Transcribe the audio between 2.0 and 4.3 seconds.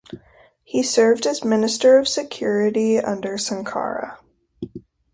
Security under Sankara.